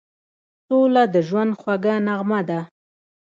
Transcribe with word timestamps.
سوله 0.67 1.03
د 1.13 1.15
ژوند 1.27 1.51
خوږه 1.59 1.95
نغمه 2.07 2.41
ده. 2.49 2.59